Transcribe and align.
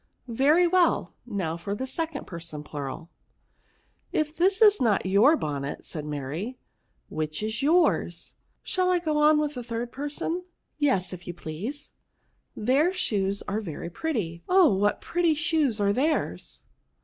"Very 0.27 0.65
well; 0.65 1.13
now 1.27 1.55
for 1.55 1.75
the 1.75 1.85
second 1.85 2.25
person 2.25 2.63
plural." 2.63 3.11
*'' 3.49 3.67
If 4.21 4.35
this 4.35 4.59
is 4.59 4.81
not 4.81 5.05
your 5.05 5.37
bonnet,'" 5.37 5.85
said 5.85 6.05
Mary,' 6.05 6.57
which 7.09 7.43
i& 7.43 7.51
yours 7.63 8.33
V 8.35 8.41
Shall 8.63 8.89
I 8.89 8.97
go 8.97 9.19
on 9.19 9.37
with 9.37 9.53
the 9.53 9.63
third 9.63 9.91
person?"" 9.91 10.43
Yes, 10.89 11.13
if 11.13 11.27
you 11.27 11.35
please." 11.35 11.91
Hieir 12.57 12.91
shoes 12.95 13.43
are 13.43 13.61
very 13.61 13.91
pretty; 13.91 14.41
oh, 14.49 14.73
what 14.73 15.01
pretty 15.01 15.35
shoes 15.35 15.79
are 15.79 15.93
theirs 15.93 16.63